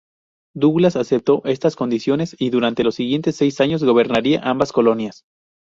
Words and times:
Douglas 0.55 0.95
aceptó 0.95 1.43
estas 1.45 1.75
condiciones, 1.75 2.35
y 2.39 2.49
durante 2.49 2.83
los 2.83 2.95
siguientes 2.95 3.35
seis 3.35 3.61
años 3.61 3.83
gobernaría 3.83 4.41
ambas 4.41 4.71
colonias. 4.71 5.25